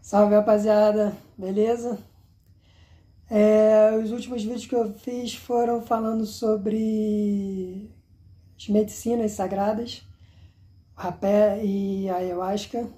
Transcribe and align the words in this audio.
Salve 0.00 0.34
rapaziada, 0.34 1.12
beleza? 1.36 1.98
É, 3.30 3.94
os 4.02 4.10
últimos 4.10 4.42
vídeos 4.42 4.66
que 4.66 4.74
eu 4.74 4.92
fiz 4.94 5.34
foram 5.34 5.82
falando 5.82 6.24
sobre 6.24 7.90
as 8.58 8.68
medicinas 8.68 9.32
sagradas, 9.32 10.02
rapé 10.94 11.62
e 11.62 12.08
ayahuasca, 12.08 12.88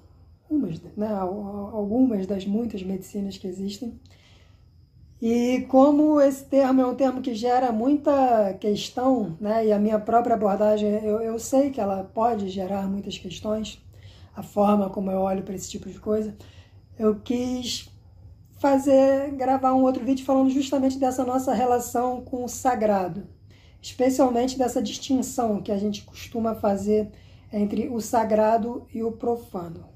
umas, 0.49 0.81
né, 0.95 1.13
algumas 1.13 2.25
das 2.25 2.45
muitas 2.45 2.81
medicinas 2.81 3.37
que 3.37 3.47
existem. 3.47 3.99
E 5.21 5.65
como 5.69 6.19
esse 6.19 6.45
termo 6.45 6.81
é 6.81 6.87
um 6.87 6.95
termo 6.95 7.21
que 7.21 7.35
gera 7.35 7.71
muita 7.71 8.53
questão, 8.53 9.37
né, 9.39 9.67
e 9.67 9.71
a 9.73 9.77
minha 9.77 9.99
própria 9.99 10.35
abordagem, 10.35 10.89
eu, 11.03 11.19
eu 11.19 11.37
sei 11.37 11.71
que 11.71 11.81
ela 11.81 12.03
pode 12.03 12.47
gerar 12.47 12.87
muitas 12.87 13.17
questões, 13.17 13.79
a 14.33 14.41
forma 14.41 14.89
como 14.89 15.11
eu 15.11 15.19
olho 15.19 15.43
para 15.43 15.55
esse 15.55 15.69
tipo 15.69 15.89
de 15.89 15.99
coisa, 15.99 16.35
eu 17.01 17.15
quis 17.15 17.89
fazer, 18.59 19.31
gravar 19.31 19.73
um 19.73 19.81
outro 19.81 20.05
vídeo 20.05 20.23
falando 20.23 20.51
justamente 20.51 20.99
dessa 20.99 21.25
nossa 21.25 21.51
relação 21.51 22.21
com 22.21 22.45
o 22.45 22.47
sagrado, 22.47 23.27
especialmente 23.81 24.55
dessa 24.55 24.79
distinção 24.79 25.63
que 25.63 25.71
a 25.71 25.77
gente 25.79 26.03
costuma 26.03 26.53
fazer 26.53 27.11
entre 27.51 27.89
o 27.89 27.99
sagrado 27.99 28.85
e 28.93 29.01
o 29.01 29.11
profano. 29.11 29.90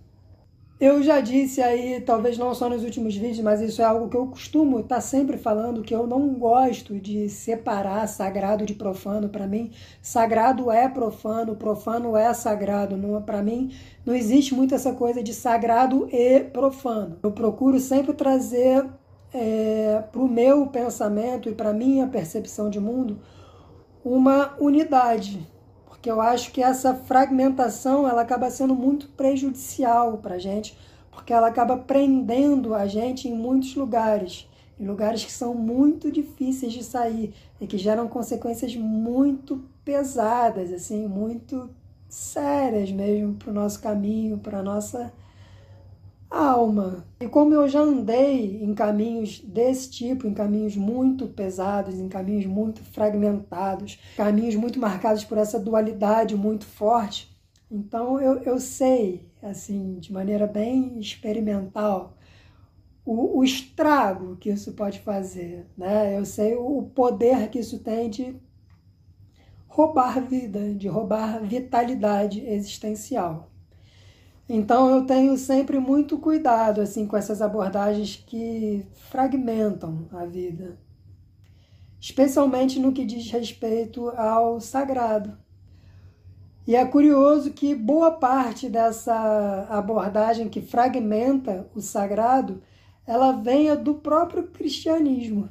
Eu 0.78 1.02
já 1.02 1.22
disse 1.22 1.62
aí, 1.62 2.02
talvez 2.02 2.38
não 2.38 2.54
só 2.54 2.68
nos 2.68 2.84
últimos 2.84 3.16
vídeos, 3.16 3.40
mas 3.40 3.62
isso 3.62 3.82
é 3.82 3.86
algo 3.86 4.10
que 4.10 4.18
eu 4.18 4.28
costumo 4.28 4.82
estar 4.82 4.96
tá 4.96 5.02
sempre 5.02 5.38
falando, 5.38 5.82
que 5.82 5.96
eu 5.96 6.06
não 6.06 6.34
gosto 6.34 7.00
de 7.00 7.30
separar 7.30 8.06
sagrado 8.08 8.66
de 8.66 8.74
profano. 8.74 9.30
Para 9.30 9.48
mim, 9.48 9.72
sagrado 10.02 10.70
é 10.70 10.90
profano, 10.90 11.56
profano 11.56 12.18
é 12.18 12.34
sagrado. 12.34 12.98
Para 13.26 13.42
mim, 13.42 13.72
não 14.06 14.14
existe 14.14 14.54
muito 14.54 14.76
essa 14.76 14.92
coisa 14.92 15.24
de 15.24 15.34
sagrado 15.34 16.10
e 16.12 16.42
profano. 16.42 17.20
Eu 17.24 17.32
procuro 17.32 17.80
sempre 17.80 18.14
trazer 18.14 18.86
é, 19.34 20.04
para 20.12 20.22
o 20.22 20.28
meu 20.28 20.68
pensamento 20.68 21.50
e 21.50 21.56
para 21.56 21.72
minha 21.72 22.06
percepção 22.08 22.70
de 22.70 22.82
mundo 22.82 23.22
uma 24.04 24.56
unidade, 24.60 25.46
que 26.06 26.12
eu 26.12 26.22
acho 26.22 26.52
que 26.52 26.62
essa 26.62 26.94
fragmentação 26.94 28.08
ela 28.08 28.22
acaba 28.22 28.48
sendo 28.52 28.76
muito 28.76 29.08
prejudicial 29.08 30.20
para 30.20 30.36
a 30.36 30.38
gente, 30.38 30.78
porque 31.10 31.34
ela 31.34 31.48
acaba 31.48 31.78
prendendo 31.78 32.76
a 32.76 32.86
gente 32.86 33.28
em 33.28 33.34
muitos 33.34 33.76
lugares, 33.76 34.48
em 34.80 34.86
lugares 34.86 35.26
que 35.26 35.32
são 35.32 35.56
muito 35.56 36.12
difíceis 36.12 36.74
de 36.74 36.84
sair 36.84 37.34
e 37.60 37.66
que 37.66 37.80
geram 37.80 38.08
consequências 38.08 38.76
muito 38.76 39.64
pesadas, 39.84 40.72
assim, 40.72 41.08
muito 41.08 41.72
sérias 42.08 42.92
mesmo 42.92 43.34
para 43.34 43.50
o 43.50 43.54
nosso 43.56 43.82
caminho, 43.82 44.38
para 44.38 44.60
a 44.60 44.64
nossa 44.64 45.12
alma. 46.36 47.06
E 47.20 47.28
como 47.28 47.54
eu 47.54 47.68
já 47.68 47.80
andei 47.80 48.62
em 48.64 48.74
caminhos 48.74 49.40
desse 49.40 49.90
tipo, 49.90 50.28
em 50.28 50.34
caminhos 50.34 50.76
muito 50.76 51.28
pesados, 51.28 51.96
em 51.96 52.10
caminhos 52.10 52.46
muito 52.46 52.84
fragmentados, 52.84 54.00
caminhos 54.18 54.56
muito 54.56 54.80
marcados 54.80 55.24
por 55.24 55.38
essa 55.38 55.60
dualidade 55.60 56.36
muito 56.36 56.66
forte, 56.66 57.34
então 57.72 58.20
eu, 58.20 58.42
eu 58.44 58.60
sei, 58.60 59.28
assim, 59.42 59.96
de 60.00 60.12
maneira 60.14 60.46
bem 60.46 61.00
experimental, 61.00 62.18
o, 63.06 63.40
o 63.40 63.44
estrago 63.44 64.36
que 64.38 64.50
isso 64.50 64.74
pode 64.74 65.00
fazer, 65.00 65.68
né? 65.78 66.18
Eu 66.18 66.26
sei 66.26 66.56
o 66.56 66.84
poder 66.94 67.50
que 67.50 67.60
isso 67.60 67.80
tem 67.80 68.10
de 68.10 68.36
roubar 69.68 70.22
vida, 70.22 70.74
de 70.74 70.88
roubar 70.88 71.44
vitalidade 71.44 72.46
existencial. 72.46 73.52
Então 74.48 74.90
eu 74.92 75.06
tenho 75.06 75.36
sempre 75.38 75.80
muito 75.80 76.20
cuidado 76.20 76.80
assim 76.80 77.08
com 77.08 77.18
essas 77.18 77.42
abordagens 77.42 78.16
que 78.16 78.86
fragmentam 79.10 80.08
a 80.12 80.24
vida, 80.26 80.78
especialmente 82.00 82.80
no 82.80 82.94
que 82.94 83.06
diz 83.06 83.32
respeito 83.32 84.10
ao 84.10 84.62
sagrado. 84.62 85.36
E 86.68 86.76
é 86.76 86.84
curioso 86.86 87.54
que 87.54 87.76
boa 87.76 88.12
parte 88.12 88.70
dessa 88.70 89.68
abordagem 89.70 90.50
que 90.50 90.62
fragmenta 90.62 91.70
o 91.76 91.82
sagrado, 91.82 92.62
ela 93.06 93.32
venha 93.32 93.76
do 93.76 93.96
próprio 93.96 94.48
cristianismo. 94.48 95.50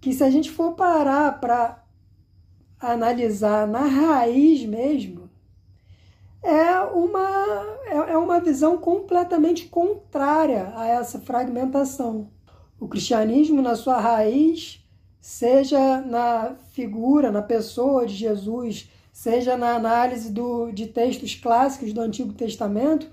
Que 0.00 0.12
se 0.12 0.22
a 0.22 0.30
gente 0.30 0.50
for 0.50 0.74
parar 0.74 1.40
para 1.40 1.82
analisar 2.78 3.66
na 3.66 3.86
raiz 3.86 4.64
mesmo, 4.66 5.17
é 6.42 6.80
uma, 6.80 7.78
é, 7.86 8.12
é 8.12 8.18
uma 8.18 8.40
visão 8.40 8.78
completamente 8.78 9.66
contrária 9.66 10.72
a 10.76 10.86
essa 10.86 11.18
fragmentação. 11.18 12.30
O 12.78 12.86
cristianismo, 12.86 13.60
na 13.60 13.74
sua 13.74 13.98
raiz, 13.98 14.84
seja 15.20 16.00
na 16.00 16.54
figura, 16.72 17.30
na 17.30 17.42
pessoa 17.42 18.06
de 18.06 18.14
Jesus, 18.14 18.88
seja 19.12 19.56
na 19.56 19.74
análise 19.74 20.30
do, 20.30 20.70
de 20.70 20.86
textos 20.86 21.34
clássicos 21.34 21.92
do 21.92 22.00
Antigo 22.00 22.32
Testamento, 22.32 23.10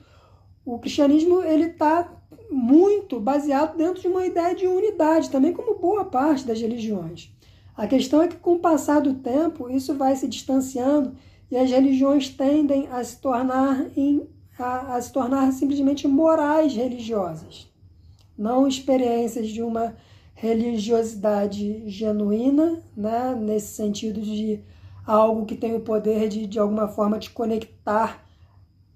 o 0.63 0.79
cristianismo 0.79 1.43
ele 1.43 1.65
está 1.65 2.11
muito 2.49 3.19
baseado 3.19 3.75
dentro 3.75 4.01
de 4.01 4.07
uma 4.07 4.25
ideia 4.25 4.55
de 4.55 4.67
unidade, 4.67 5.29
também 5.29 5.51
como 5.51 5.79
boa 5.79 6.05
parte 6.05 6.45
das 6.45 6.61
religiões. 6.61 7.31
A 7.75 7.87
questão 7.87 8.21
é 8.21 8.27
que, 8.27 8.37
com 8.37 8.53
o 8.53 8.59
passar 8.59 9.01
do 9.01 9.15
tempo, 9.15 9.69
isso 9.69 9.93
vai 9.95 10.15
se 10.15 10.27
distanciando 10.27 11.15
e 11.49 11.57
as 11.57 11.69
religiões 11.69 12.29
tendem 12.29 12.87
a 12.87 13.03
se 13.03 13.17
tornar 13.17 13.85
em, 13.95 14.27
a, 14.57 14.95
a 14.95 15.01
se 15.01 15.11
tornar 15.11 15.51
simplesmente 15.51 16.07
morais 16.07 16.75
religiosas, 16.75 17.67
não 18.37 18.67
experiências 18.67 19.49
de 19.49 19.61
uma 19.61 19.95
religiosidade 20.33 21.89
genuína, 21.89 22.83
né, 22.95 23.35
nesse 23.39 23.73
sentido 23.73 24.21
de 24.21 24.59
algo 25.05 25.45
que 25.45 25.55
tem 25.55 25.75
o 25.75 25.79
poder 25.79 26.27
de, 26.27 26.45
de 26.45 26.59
alguma 26.59 26.87
forma, 26.87 27.19
te 27.19 27.29
conectar 27.29 28.25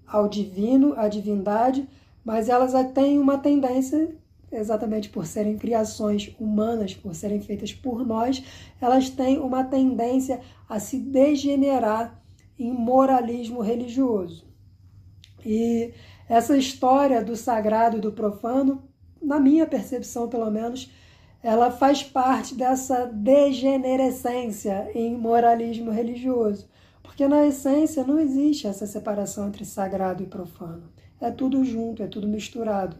ao 0.06 0.28
divino, 0.28 0.94
à 0.96 1.08
divindade, 1.08 1.88
mas 2.24 2.48
elas 2.48 2.72
têm 2.92 3.18
uma 3.18 3.38
tendência, 3.38 4.14
exatamente 4.52 5.08
por 5.08 5.24
serem 5.24 5.56
criações 5.56 6.34
humanas, 6.38 6.92
por 6.94 7.14
serem 7.14 7.40
feitas 7.40 7.72
por 7.72 8.04
nós, 8.04 8.42
elas 8.80 9.08
têm 9.08 9.38
uma 9.38 9.64
tendência 9.64 10.40
a 10.68 10.78
se 10.78 10.98
degenerar 10.98 12.19
em 12.62 12.72
moralismo 12.72 13.60
religioso. 13.60 14.46
E 15.44 15.94
essa 16.28 16.56
história 16.56 17.24
do 17.24 17.34
sagrado 17.34 17.96
e 17.96 18.00
do 18.00 18.12
profano, 18.12 18.82
na 19.20 19.40
minha 19.40 19.66
percepção 19.66 20.28
pelo 20.28 20.50
menos, 20.50 20.90
ela 21.42 21.70
faz 21.70 22.02
parte 22.02 22.54
dessa 22.54 23.06
degenerescência 23.06 24.90
em 24.94 25.16
moralismo 25.16 25.90
religioso. 25.90 26.68
Porque 27.02 27.26
na 27.26 27.46
essência 27.46 28.04
não 28.04 28.18
existe 28.18 28.66
essa 28.66 28.86
separação 28.86 29.48
entre 29.48 29.64
sagrado 29.64 30.22
e 30.22 30.26
profano. 30.26 30.90
É 31.20 31.30
tudo 31.30 31.64
junto, 31.64 32.02
é 32.02 32.06
tudo 32.06 32.28
misturado. 32.28 32.96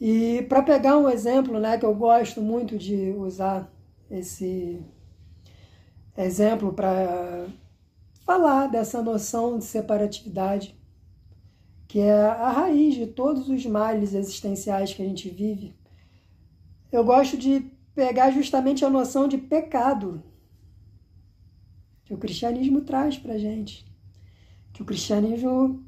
E 0.00 0.42
para 0.48 0.62
pegar 0.62 0.96
um 0.96 1.08
exemplo, 1.08 1.58
né, 1.58 1.76
que 1.76 1.84
eu 1.84 1.94
gosto 1.94 2.40
muito 2.40 2.78
de 2.78 3.10
usar 3.18 3.70
esse 4.10 4.80
exemplo 6.16 6.72
para 6.72 7.46
falar 8.24 8.68
dessa 8.68 9.02
noção 9.02 9.58
de 9.58 9.64
separatividade, 9.64 10.78
que 11.88 11.98
é 11.98 12.22
a 12.22 12.50
raiz 12.50 12.94
de 12.94 13.06
todos 13.06 13.48
os 13.48 13.66
males 13.66 14.14
existenciais 14.14 14.94
que 14.94 15.02
a 15.02 15.04
gente 15.04 15.28
vive. 15.28 15.74
Eu 16.92 17.04
gosto 17.04 17.36
de 17.36 17.70
pegar 17.94 18.30
justamente 18.30 18.84
a 18.84 18.90
noção 18.90 19.26
de 19.26 19.36
pecado 19.36 20.22
que 22.04 22.14
o 22.14 22.18
cristianismo 22.18 22.80
traz 22.80 23.16
para 23.16 23.38
gente, 23.38 23.86
que 24.72 24.82
o 24.82 24.84
cristianismo 24.84 25.84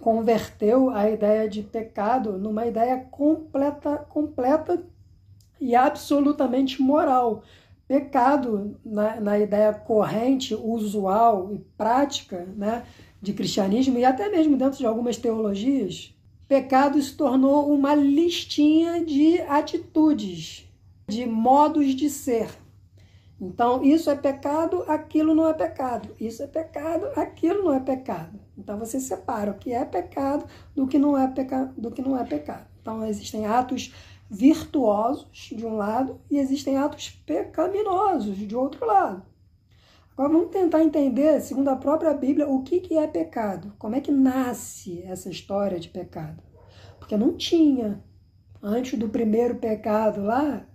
converteu 0.00 0.90
a 0.90 1.08
ideia 1.08 1.48
de 1.48 1.62
pecado 1.62 2.38
numa 2.38 2.66
ideia 2.66 2.98
completa, 3.10 3.96
completa 3.98 4.86
e 5.60 5.74
absolutamente 5.74 6.80
moral. 6.80 7.42
Pecado, 7.88 8.78
na, 8.84 9.20
na 9.20 9.38
ideia 9.38 9.72
corrente, 9.72 10.54
usual 10.54 11.52
e 11.52 11.58
prática 11.76 12.46
né, 12.56 12.84
de 13.22 13.32
cristianismo, 13.32 13.98
e 13.98 14.04
até 14.04 14.28
mesmo 14.28 14.56
dentro 14.56 14.78
de 14.78 14.86
algumas 14.86 15.16
teologias, 15.16 16.14
pecado 16.48 17.00
se 17.00 17.16
tornou 17.16 17.72
uma 17.72 17.94
listinha 17.94 19.04
de 19.04 19.40
atitudes, 19.42 20.68
de 21.08 21.26
modos 21.26 21.94
de 21.94 22.10
ser. 22.10 22.48
Então, 23.40 23.82
isso 23.82 24.08
é 24.08 24.14
pecado, 24.14 24.82
aquilo 24.88 25.34
não 25.34 25.46
é 25.46 25.52
pecado. 25.52 26.08
Isso 26.18 26.42
é 26.42 26.46
pecado, 26.46 27.06
aquilo 27.16 27.64
não 27.64 27.74
é 27.74 27.80
pecado. 27.80 28.38
Então, 28.56 28.78
você 28.78 28.98
separa 28.98 29.50
o 29.50 29.58
que 29.58 29.72
é 29.72 29.84
pecado 29.84 30.46
do 30.74 30.86
que 30.86 30.98
não 30.98 31.16
é, 31.16 31.28
peca... 31.28 31.72
do 31.76 31.90
que 31.90 32.00
não 32.00 32.18
é 32.18 32.24
pecado. 32.24 32.66
Então, 32.80 33.06
existem 33.06 33.46
atos 33.46 33.92
virtuosos 34.30 35.28
de 35.32 35.64
um 35.64 35.76
lado 35.76 36.20
e 36.30 36.38
existem 36.38 36.76
atos 36.76 37.10
pecaminosos 37.24 38.36
de 38.36 38.56
outro 38.56 38.84
lado. 38.84 39.22
Agora 40.12 40.32
vamos 40.32 40.50
tentar 40.50 40.82
entender, 40.82 41.40
segundo 41.40 41.68
a 41.68 41.76
própria 41.76 42.14
Bíblia, 42.14 42.48
o 42.48 42.62
que, 42.62 42.80
que 42.80 42.96
é 42.96 43.06
pecado. 43.06 43.74
Como 43.78 43.94
é 43.94 44.00
que 44.00 44.10
nasce 44.10 45.02
essa 45.02 45.28
história 45.28 45.78
de 45.78 45.90
pecado? 45.90 46.42
Porque 46.98 47.16
não 47.16 47.36
tinha. 47.36 48.02
Antes 48.62 48.98
do 48.98 49.10
primeiro 49.10 49.56
pecado 49.56 50.22
lá, 50.22 50.66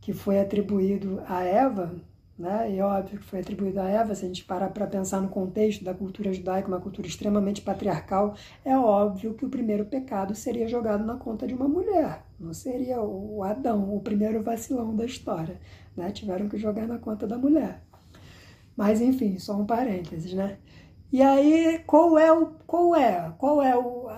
que 0.00 0.12
foi 0.12 0.38
atribuído 0.38 1.20
a 1.26 1.42
Eva, 1.42 2.00
né? 2.40 2.74
E 2.74 2.80
óbvio 2.80 3.18
que 3.18 3.24
foi 3.26 3.40
atribuído 3.40 3.80
a 3.80 3.88
Eva, 3.88 4.14
se 4.14 4.24
a 4.24 4.28
gente 4.28 4.44
parar 4.44 4.70
para 4.70 4.86
pensar 4.86 5.20
no 5.20 5.28
contexto 5.28 5.84
da 5.84 5.92
cultura 5.92 6.32
judaica, 6.32 6.68
uma 6.68 6.80
cultura 6.80 7.06
extremamente 7.06 7.60
patriarcal, 7.60 8.34
é 8.64 8.76
óbvio 8.76 9.34
que 9.34 9.44
o 9.44 9.50
primeiro 9.50 9.84
pecado 9.84 10.34
seria 10.34 10.66
jogado 10.66 11.04
na 11.04 11.16
conta 11.16 11.46
de 11.46 11.52
uma 11.52 11.68
mulher, 11.68 12.24
não 12.38 12.54
seria 12.54 13.00
o 13.02 13.42
Adão, 13.42 13.94
o 13.94 14.00
primeiro 14.00 14.42
vacilão 14.42 14.96
da 14.96 15.04
história, 15.04 15.60
né? 15.94 16.10
Tiveram 16.10 16.48
que 16.48 16.56
jogar 16.56 16.86
na 16.86 16.98
conta 16.98 17.26
da 17.26 17.36
mulher. 17.36 17.82
Mas 18.74 19.02
enfim, 19.02 19.38
só 19.38 19.54
um 19.54 19.66
parênteses, 19.66 20.32
né? 20.32 20.58
E 21.12 21.20
aí, 21.22 21.80
qual 21.86 22.18
é 22.18 22.32
o 22.32 22.46
qual 22.66 22.96
é? 22.96 23.34
Qual 23.38 23.62
é 23.62 23.76
o 23.76 24.08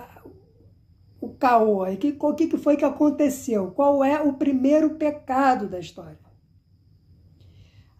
o 1.19 1.29
caô? 1.35 1.83
O 1.83 1.97
que, 1.97 2.47
que 2.47 2.57
foi 2.57 2.77
que 2.77 2.85
aconteceu? 2.85 3.71
Qual 3.71 4.03
é 4.03 4.21
o 4.21 4.33
primeiro 4.33 4.95
pecado 4.95 5.67
da 5.67 5.79
história? 5.79 6.22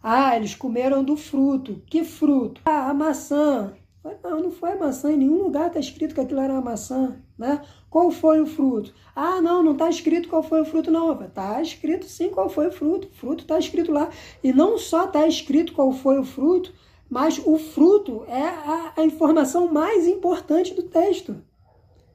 Ah, 0.06 0.36
eles 0.36 0.54
comeram 0.54 1.02
do 1.02 1.16
fruto. 1.16 1.82
Que 1.86 2.04
fruto? 2.04 2.60
Ah, 2.66 2.90
a 2.90 2.94
maçã. 2.94 3.74
Não, 4.22 4.38
não 4.38 4.50
foi 4.50 4.72
a 4.72 4.76
maçã. 4.76 5.10
Em 5.10 5.16
nenhum 5.16 5.42
lugar 5.42 5.68
está 5.68 5.80
escrito 5.80 6.14
que 6.14 6.20
aquilo 6.20 6.40
era 6.40 6.52
uma 6.52 6.60
maçã. 6.60 7.16
Né? 7.38 7.62
Qual 7.88 8.10
foi 8.10 8.38
o 8.38 8.46
fruto? 8.46 8.92
Ah, 9.16 9.40
não, 9.40 9.62
não 9.62 9.72
está 9.72 9.88
escrito 9.88 10.28
qual 10.28 10.42
foi 10.42 10.60
o 10.60 10.64
fruto, 10.66 10.90
não. 10.90 11.18
Está 11.22 11.62
escrito 11.62 12.04
sim 12.04 12.28
qual 12.28 12.50
foi 12.50 12.66
o 12.66 12.70
fruto. 12.70 13.08
O 13.08 13.14
fruto 13.14 13.44
está 13.44 13.58
escrito 13.58 13.90
lá. 13.90 14.10
E 14.42 14.52
não 14.52 14.76
só 14.76 15.06
está 15.06 15.26
escrito 15.26 15.72
qual 15.72 15.90
foi 15.90 16.18
o 16.18 16.24
fruto, 16.24 16.74
mas 17.08 17.40
o 17.42 17.56
fruto 17.56 18.24
é 18.28 18.46
a, 18.46 18.92
a 18.98 19.04
informação 19.06 19.72
mais 19.72 20.06
importante 20.06 20.74
do 20.74 20.82
texto. 20.82 21.42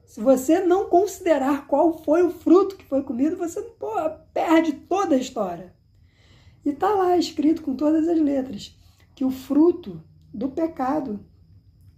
Se 0.06 0.20
você 0.20 0.60
não 0.60 0.84
considerar 0.84 1.66
qual 1.66 1.98
foi 2.04 2.22
o 2.22 2.30
fruto 2.30 2.76
que 2.76 2.84
foi 2.84 3.02
comido, 3.02 3.36
você 3.36 3.60
pô, 3.62 3.90
perde 4.32 4.74
toda 4.74 5.16
a 5.16 5.18
história. 5.18 5.79
E 6.64 6.70
está 6.70 6.90
lá 6.90 7.16
escrito 7.16 7.62
com 7.62 7.74
todas 7.74 8.08
as 8.08 8.20
letras 8.20 8.76
que 9.14 9.24
o 9.24 9.30
fruto 9.30 10.02
do 10.32 10.48
pecado, 10.48 11.20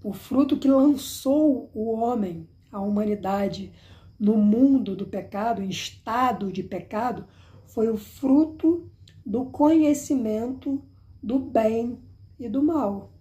o 0.02 0.12
fruto 0.12 0.56
que 0.56 0.68
lançou 0.68 1.70
o 1.74 1.92
homem, 1.92 2.48
a 2.70 2.80
humanidade, 2.80 3.72
no 4.18 4.36
mundo 4.36 4.94
do 4.94 5.06
pecado, 5.06 5.62
em 5.62 5.68
estado 5.68 6.52
de 6.52 6.62
pecado, 6.62 7.26
foi 7.66 7.88
o 7.88 7.96
fruto 7.96 8.88
do 9.24 9.46
conhecimento 9.46 10.82
do 11.22 11.38
bem 11.38 11.98
e 12.38 12.48
do 12.48 12.62
mal. 12.62 13.12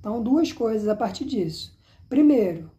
Então, 0.00 0.22
duas 0.22 0.52
coisas 0.52 0.88
a 0.88 0.96
partir 0.96 1.24
disso. 1.24 1.78
Primeiro, 2.08 2.70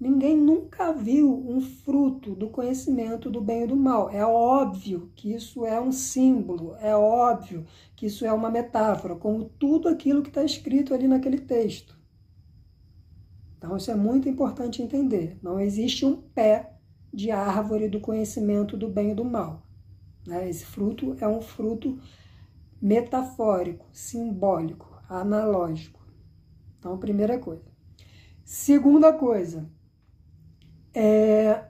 Ninguém 0.00 0.34
nunca 0.34 0.94
viu 0.94 1.46
um 1.46 1.60
fruto 1.60 2.34
do 2.34 2.48
conhecimento 2.48 3.28
do 3.28 3.38
bem 3.38 3.64
e 3.64 3.66
do 3.66 3.76
mal. 3.76 4.08
É 4.08 4.24
óbvio 4.24 5.12
que 5.14 5.34
isso 5.34 5.66
é 5.66 5.78
um 5.78 5.92
símbolo, 5.92 6.74
é 6.80 6.96
óbvio 6.96 7.66
que 7.94 8.06
isso 8.06 8.24
é 8.24 8.32
uma 8.32 8.50
metáfora, 8.50 9.14
como 9.14 9.44
tudo 9.44 9.88
aquilo 9.88 10.22
que 10.22 10.30
está 10.30 10.42
escrito 10.42 10.94
ali 10.94 11.06
naquele 11.06 11.38
texto. 11.38 12.00
Então, 13.58 13.76
isso 13.76 13.90
é 13.90 13.94
muito 13.94 14.26
importante 14.26 14.80
entender. 14.80 15.38
Não 15.42 15.60
existe 15.60 16.06
um 16.06 16.16
pé 16.16 16.78
de 17.12 17.30
árvore 17.30 17.86
do 17.86 18.00
conhecimento 18.00 18.78
do 18.78 18.88
bem 18.88 19.10
e 19.10 19.14
do 19.14 19.24
mal. 19.24 19.66
Né? 20.26 20.48
Esse 20.48 20.64
fruto 20.64 21.14
é 21.20 21.28
um 21.28 21.42
fruto 21.42 21.98
metafórico, 22.80 23.86
simbólico, 23.92 24.98
analógico. 25.06 26.00
Então, 26.78 26.96
primeira 26.96 27.38
coisa. 27.38 27.70
Segunda 28.42 29.12
coisa, 29.12 29.70
é, 30.94 31.64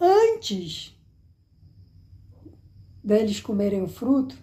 antes 0.00 0.96
deles 3.02 3.40
comerem 3.40 3.82
o 3.82 3.88
fruto, 3.88 4.36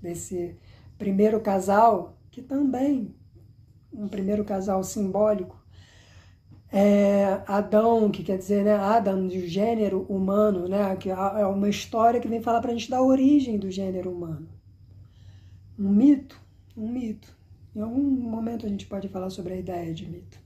desse 0.00 0.56
primeiro 0.98 1.40
casal, 1.40 2.18
que 2.30 2.42
também 2.42 3.14
um 3.92 4.08
primeiro 4.08 4.44
casal 4.44 4.82
simbólico, 4.84 5.60
é, 6.70 7.42
Adão, 7.46 8.10
que 8.10 8.22
quer 8.22 8.38
dizer, 8.38 8.64
né, 8.64 8.74
Adam, 8.74 9.26
do 9.26 9.46
gênero 9.46 10.02
humano, 10.08 10.68
né, 10.68 10.94
que 10.96 11.08
é 11.08 11.46
uma 11.46 11.68
história 11.68 12.20
que 12.20 12.28
vem 12.28 12.42
falar 12.42 12.60
para 12.60 12.70
a 12.70 12.74
gente 12.74 12.90
da 12.90 13.00
origem 13.00 13.58
do 13.58 13.70
gênero 13.70 14.12
humano. 14.12 14.48
Um 15.78 15.88
mito, 15.88 16.40
um 16.76 16.88
mito. 16.88 17.34
Em 17.74 17.80
algum 17.80 18.02
momento 18.02 18.66
a 18.66 18.68
gente 18.68 18.86
pode 18.86 19.08
falar 19.08 19.30
sobre 19.30 19.54
a 19.54 19.56
ideia 19.56 19.92
de 19.94 20.06
mito. 20.06 20.38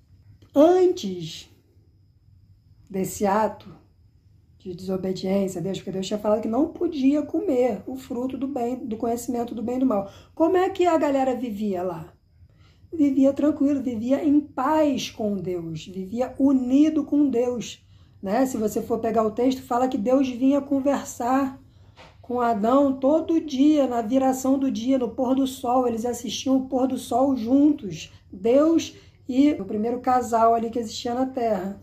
Antes 0.55 1.49
desse 2.91 3.25
ato 3.25 3.73
de 4.59 4.75
desobediência 4.75 5.61
a 5.61 5.63
Deus, 5.63 5.79
porque 5.79 5.93
Deus 5.93 6.07
tinha 6.07 6.19
falado 6.19 6.43
que 6.43 6.49
não 6.49 6.69
podia 6.69 7.23
comer 7.23 7.83
o 7.87 7.97
fruto 7.97 8.37
do 8.37 8.47
bem, 8.47 8.77
do 8.85 8.97
conhecimento 8.97 9.55
do 9.55 9.63
bem 9.63 9.77
e 9.77 9.81
do 9.81 9.87
mal. 9.87 10.11
Como 10.35 10.57
é 10.57 10.69
que 10.69 10.85
a 10.87 10.99
galera 10.99 11.35
vivia 11.35 11.83
lá? 11.83 12.13
Vivia 12.93 13.33
tranquilo, 13.33 13.81
vivia 13.81 14.23
em 14.23 14.41
paz 14.41 15.11
com 15.11 15.37
Deus, 15.37 15.87
vivia 15.87 16.35
unido 16.39 17.05
com 17.05 17.31
Deus. 17.31 17.83
Né? 18.21 18.45
Se 18.45 18.59
você 18.59 18.83
for 18.83 18.99
pegar 18.99 19.23
o 19.23 19.31
texto, 19.31 19.63
fala 19.63 19.89
que 19.89 19.97
Deus 19.97 20.29
vinha 20.29 20.61
conversar 20.61 21.59
com 22.21 22.41
Adão 22.41 22.93
todo 22.93 23.41
dia, 23.41 23.87
na 23.87 24.03
viração 24.03 24.59
do 24.59 24.71
dia, 24.71 24.99
no 24.99 25.09
pôr 25.09 25.35
do 25.35 25.47
sol. 25.47 25.87
Eles 25.89 26.05
assistiam 26.05 26.57
o 26.57 26.69
pôr 26.69 26.87
do 26.87 26.99
sol 26.99 27.35
juntos. 27.35 28.13
Deus 28.31 28.95
e 29.29 29.53
o 29.53 29.65
primeiro 29.65 30.01
casal 30.01 30.55
ali 30.55 30.69
que 30.69 30.79
existia 30.79 31.15
na 31.15 31.25
Terra. 31.25 31.81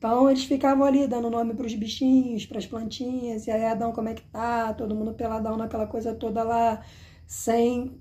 Então 0.00 0.30
eles 0.30 0.44
ficavam 0.44 0.86
ali 0.86 1.06
dando 1.06 1.28
nome 1.28 1.52
para 1.52 1.66
os 1.66 1.74
bichinhos, 1.74 2.46
para 2.46 2.56
as 2.56 2.64
plantinhas, 2.64 3.46
e 3.46 3.50
aí 3.50 3.66
Adão, 3.66 3.92
como 3.92 4.08
é 4.08 4.14
que 4.14 4.22
tá? 4.22 4.72
Todo 4.72 4.94
mundo 4.94 5.12
peladão 5.12 5.58
naquela 5.58 5.86
coisa 5.86 6.14
toda 6.14 6.42
lá, 6.42 6.82
sem 7.26 8.00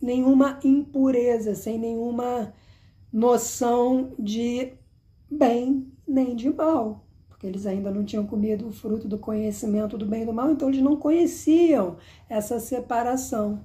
nenhuma 0.00 0.58
impureza, 0.64 1.54
sem 1.54 1.78
nenhuma 1.78 2.54
noção 3.12 4.14
de 4.18 4.72
bem 5.30 5.92
nem 6.08 6.34
de 6.34 6.48
mal, 6.48 7.04
porque 7.28 7.46
eles 7.46 7.66
ainda 7.66 7.90
não 7.90 8.06
tinham 8.06 8.26
comido 8.26 8.66
o 8.68 8.72
fruto 8.72 9.06
do 9.06 9.18
conhecimento 9.18 9.98
do 9.98 10.06
bem 10.06 10.22
e 10.22 10.26
do 10.26 10.32
mal, 10.32 10.50
então 10.50 10.70
eles 10.70 10.80
não 10.80 10.96
conheciam 10.96 11.98
essa 12.26 12.58
separação. 12.58 13.62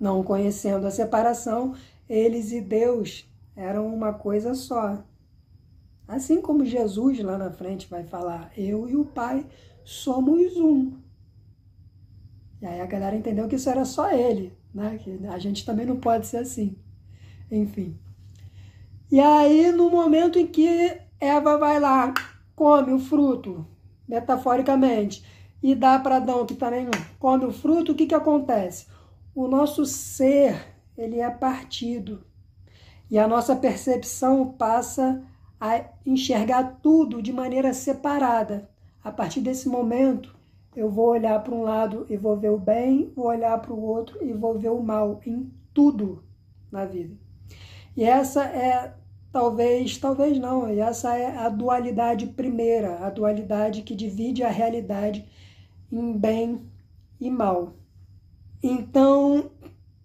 Não 0.00 0.24
conhecendo 0.24 0.88
a 0.88 0.90
separação, 0.90 1.76
eles 2.08 2.50
e 2.50 2.60
Deus 2.60 3.32
eram 3.54 3.86
uma 3.94 4.12
coisa 4.12 4.54
só. 4.54 5.04
Assim 6.08 6.40
como 6.40 6.64
Jesus 6.64 7.20
lá 7.20 7.36
na 7.36 7.50
frente 7.50 7.86
vai 7.86 8.02
falar, 8.02 8.50
eu 8.56 8.88
e 8.88 8.96
o 8.96 9.04
Pai 9.04 9.44
somos 9.84 10.56
um. 10.56 10.94
E 12.62 12.66
aí 12.66 12.80
a 12.80 12.86
galera 12.86 13.14
entendeu 13.14 13.46
que 13.46 13.56
isso 13.56 13.68
era 13.68 13.84
só 13.84 14.10
ele, 14.10 14.56
né? 14.72 14.98
Que 14.98 15.20
a 15.28 15.38
gente 15.38 15.66
também 15.66 15.84
não 15.84 16.00
pode 16.00 16.26
ser 16.26 16.38
assim. 16.38 16.74
Enfim. 17.50 17.98
E 19.12 19.20
aí, 19.20 19.70
no 19.70 19.90
momento 19.90 20.38
em 20.38 20.46
que 20.46 20.98
Eva 21.20 21.58
vai 21.58 21.78
lá, 21.78 22.12
come 22.56 22.92
o 22.92 22.98
fruto, 22.98 23.66
metaforicamente, 24.06 25.22
e 25.62 25.74
dá 25.74 25.98
para 25.98 26.16
Adão, 26.16 26.46
que 26.46 26.54
também 26.54 26.88
come 27.18 27.44
o 27.44 27.52
fruto, 27.52 27.92
o 27.92 27.94
que, 27.94 28.06
que 28.06 28.14
acontece? 28.14 28.86
O 29.34 29.46
nosso 29.46 29.84
ser, 29.84 30.74
ele 30.96 31.20
é 31.20 31.30
partido. 31.30 32.24
E 33.10 33.18
a 33.18 33.28
nossa 33.28 33.56
percepção 33.56 34.52
passa 34.52 35.22
a 35.60 35.84
enxergar 36.04 36.78
tudo 36.82 37.20
de 37.20 37.32
maneira 37.32 37.72
separada. 37.72 38.68
A 39.02 39.10
partir 39.10 39.40
desse 39.40 39.68
momento, 39.68 40.36
eu 40.76 40.90
vou 40.90 41.08
olhar 41.08 41.42
para 41.42 41.54
um 41.54 41.62
lado 41.62 42.06
e 42.08 42.16
vou 42.16 42.36
ver 42.36 42.50
o 42.50 42.58
bem, 42.58 43.12
vou 43.14 43.26
olhar 43.26 43.58
para 43.60 43.72
o 43.72 43.82
outro 43.82 44.24
e 44.24 44.32
vou 44.32 44.58
ver 44.58 44.70
o 44.70 44.82
mal 44.82 45.20
em 45.26 45.52
tudo 45.74 46.22
na 46.70 46.84
vida. 46.84 47.16
E 47.96 48.04
essa 48.04 48.44
é 48.44 48.94
talvez, 49.32 49.98
talvez 49.98 50.38
não, 50.38 50.72
e 50.72 50.80
essa 50.80 51.16
é 51.16 51.36
a 51.36 51.48
dualidade 51.48 52.26
primeira, 52.26 52.98
a 53.04 53.10
dualidade 53.10 53.82
que 53.82 53.94
divide 53.94 54.42
a 54.42 54.50
realidade 54.50 55.28
em 55.90 56.12
bem 56.16 56.60
e 57.20 57.30
mal. 57.30 57.74
Então, 58.62 59.50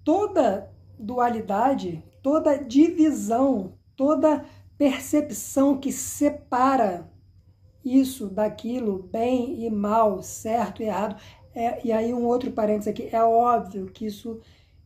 toda 0.03 0.71
dualidade, 0.97 2.03
toda 2.21 2.57
divisão, 2.57 3.73
toda 3.95 4.45
percepção 4.77 5.77
que 5.77 5.91
separa 5.91 7.11
isso 7.83 8.27
daquilo, 8.27 9.09
bem 9.11 9.65
e 9.65 9.69
mal, 9.69 10.21
certo 10.21 10.81
e 10.81 10.85
errado. 10.85 11.21
É, 11.55 11.85
e 11.85 11.91
aí 11.91 12.13
um 12.13 12.25
outro 12.25 12.51
parênteses 12.51 12.87
aqui, 12.87 13.09
é 13.11 13.23
óbvio 13.23 13.87
que 13.87 14.05
isso 14.05 14.39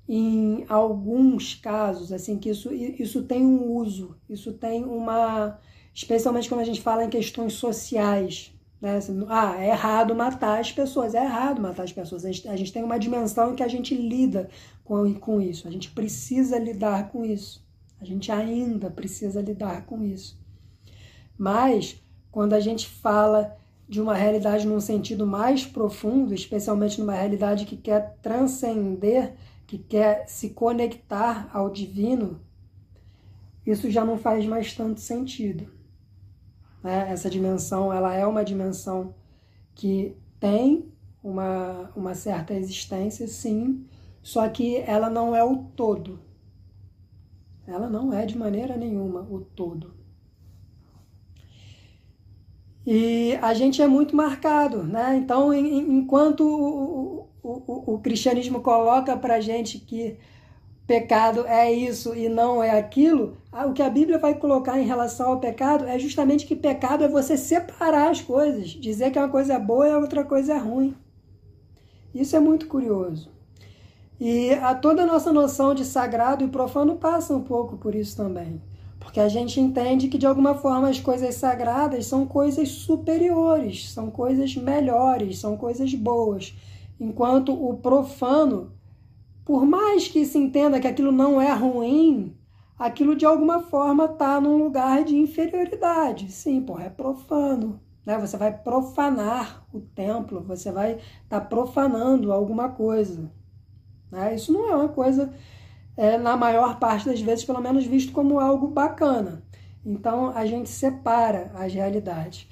em 0.10 0.66
alguns 0.70 1.56
casos, 1.56 2.14
assim, 2.14 2.38
que 2.38 2.50
isso, 2.50 2.74
isso 2.74 3.24
tem 3.24 3.46
um 3.46 3.74
uso, 3.74 4.16
isso 4.30 4.54
tem 4.54 4.86
uma, 4.86 5.60
especialmente 5.94 6.48
quando 6.48 6.62
a 6.62 6.66
gente 6.66 6.82
fala 6.82 7.04
em 7.04 7.10
questões 7.10 7.54
sociais, 7.54 8.54
né? 8.80 8.98
Assim, 8.98 9.26
ah, 9.28 9.56
é 9.60 9.70
errado 9.70 10.16
matar 10.16 10.60
as 10.60 10.72
pessoas, 10.72 11.14
é 11.14 11.24
errado 11.24 11.62
matar 11.62 11.84
as 11.84 11.92
pessoas. 11.92 12.24
A 12.24 12.32
gente, 12.32 12.48
a 12.48 12.56
gente 12.56 12.72
tem 12.72 12.84
uma 12.84 12.98
dimensão 12.98 13.52
em 13.52 13.56
que 13.56 13.64
a 13.64 13.68
gente 13.68 13.96
lida 13.96 14.50
com, 14.84 15.14
com 15.16 15.42
isso, 15.42 15.68
a 15.68 15.72
gente 15.72 15.92
precisa 15.92 16.58
lidar 16.58 17.10
com 17.10 17.26
isso. 17.26 17.67
A 18.00 18.06
gente 18.06 18.32
ainda 18.32 18.90
precisa 18.90 19.42
lidar 19.42 19.86
com 19.86 20.04
isso. 20.04 20.40
Mas, 21.38 22.02
quando 22.32 22.54
a 22.54 22.60
gente 22.60 22.88
fala 22.88 23.58
de 23.88 24.02
uma 24.02 24.14
realidade 24.14 24.68
num 24.68 24.80
sentido 24.80 25.26
mais 25.26 25.66
profundo, 25.66 26.34
especialmente 26.34 27.00
numa 27.00 27.14
realidade 27.14 27.66
que 27.66 27.78
quer 27.78 28.18
transcender, 28.22 29.34
que 29.66 29.78
quer 29.78 30.28
se 30.28 30.50
conectar 30.50 31.50
ao 31.54 31.70
divino, 31.70 32.42
isso 33.66 33.90
já 33.90 34.04
não 34.04 34.18
faz 34.18 34.46
mais 34.46 34.74
tanto 34.74 35.00
sentido. 35.00 35.68
Né? 36.84 37.12
Essa 37.12 37.30
dimensão, 37.30 37.92
ela 37.92 38.14
é 38.14 38.26
uma 38.26 38.44
dimensão 38.44 39.14
que 39.74 40.16
tem 40.40 40.92
uma, 41.24 41.92
uma 41.96 42.16
certa 42.16 42.54
existência, 42.54 43.28
sim, 43.28 43.86
só 44.22 44.48
que 44.48 44.78
ela 44.78 45.10
não 45.10 45.36
é 45.36 45.44
o 45.44 45.58
todo. 45.76 46.20
Ela 47.68 47.90
não 47.90 48.14
é 48.14 48.26
de 48.26 48.38
maneira 48.38 48.78
nenhuma 48.78 49.28
o 49.30 49.42
todo. 49.42 49.94
E 52.86 53.38
a 53.42 53.54
gente 53.54 53.82
é 53.82 53.88
muito 53.88 54.16
marcado, 54.16 54.82
né? 54.82 55.18
Então, 55.18 55.54
enquanto 55.54 56.40
o, 56.42 57.28
o, 57.44 57.96
o, 57.96 58.00
cristianismo 58.00 58.62
coloca 58.62 59.18
para 59.18 59.42
gente 59.42 59.78
que 59.78 60.18
pecado 60.88 61.46
é 61.46 61.70
isso 61.70 62.16
e 62.16 62.30
não 62.30 62.64
é 62.64 62.80
aquilo, 62.80 63.36
o 63.52 63.74
que 63.74 63.84
a 63.84 63.90
Bíblia 63.90 64.18
vai 64.18 64.36
colocar 64.36 64.80
em 64.80 64.86
relação 64.86 65.32
ao 65.32 65.40
pecado 65.42 65.84
é 65.84 66.00
justamente 66.00 66.46
que 66.46 66.56
pecado 66.56 67.04
é 67.04 67.10
você 67.10 67.36
separar 67.36 68.10
as 68.10 68.22
coisas, 68.22 68.70
dizer 68.70 69.12
que 69.12 69.20
uma 69.20 69.28
coisa 69.28 69.56
é 69.56 69.60
boa 69.60 69.86
e 69.86 69.92
a 69.92 69.98
outra 69.98 70.24
coisa 70.24 70.54
é 70.54 70.58
ruim. 70.58 70.96
Isso 72.16 72.38
é 72.38 72.40
muito 72.40 72.68
curioso. 72.70 73.37
E 74.20 74.52
a 74.54 74.74
toda 74.74 75.04
a 75.04 75.06
nossa 75.06 75.32
noção 75.32 75.74
de 75.74 75.86
sagrado 75.86 76.44
e 76.44 76.48
profano 76.48 76.96
passa 76.96 77.36
um 77.36 77.44
pouco 77.44 77.78
por 77.78 77.94
isso 77.94 78.18
também. 78.18 78.62
Porque 79.00 79.20
a 79.20 79.30
gente 79.30 79.60
entende 79.60 80.08
que 80.08 80.18
de 80.18 80.26
alguma 80.26 80.56
forma 80.56 80.90
as 80.90 81.00
coisas 81.00 81.36
sagradas 81.36 82.06
são 82.08 82.26
coisas 82.26 82.70
superiores, 82.70 83.92
são 83.92 84.10
coisas 84.10 84.56
melhores, 84.56 85.40
são 85.40 85.56
coisas 85.56 85.94
boas, 85.94 86.54
enquanto 87.00 87.54
o 87.54 87.78
profano 87.78 88.72
por 89.48 89.66
mais 89.66 90.10
que 90.10 90.26
se 90.26 90.38
entenda 90.38 90.78
que 90.78 90.88
aquilo 90.88 91.10
não 91.10 91.40
é 91.40 91.54
ruim, 91.54 92.36
aquilo 92.78 93.16
de 93.16 93.26
alguma 93.26 93.62
forma 93.62 94.04
está 94.04 94.42
num 94.42 94.58
lugar 94.58 95.06
de 95.06 95.16
inferioridade. 95.16 96.30
Sim, 96.34 96.62
porra, 96.64 96.88
é 96.88 96.90
profano. 96.90 97.80
Né? 98.06 98.18
Você 98.18 98.36
vai 98.36 98.52
profanar 98.52 99.66
o 99.72 99.80
templo, 99.80 100.42
você 100.42 100.70
vai 100.70 100.96
estar 100.96 101.40
tá 101.40 101.42
profanando 101.42 102.34
alguma 102.34 102.68
coisa. 102.68 103.32
Né? 104.12 104.36
Isso 104.36 104.52
não 104.52 104.70
é 104.70 104.76
uma 104.76 104.90
coisa, 104.90 105.34
é, 105.96 106.18
na 106.18 106.36
maior 106.36 106.80
parte 106.80 107.06
das 107.06 107.22
vezes, 107.22 107.46
pelo 107.46 107.62
menos 107.62 107.86
visto 107.86 108.12
como 108.12 108.40
algo 108.40 108.68
bacana. 108.68 109.44
Então 109.86 110.30
a 110.36 110.46
gente 110.46 110.70
separa 110.70 111.52
as 111.56 111.74
realidades. 111.74 112.48